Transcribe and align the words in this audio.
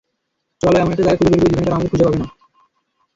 চল 0.61 0.73
এমন 0.75 0.91
একটা 0.91 1.03
জায়গা 1.03 1.19
খুঁজে 1.19 1.31
বের 1.31 1.41
করি, 1.41 1.51
যেখানে 1.51 1.65
তারা 1.65 1.75
আমাদের 1.75 1.91
খুঁজে 1.91 2.05
পাবে 2.05 2.17
না। 2.21 2.27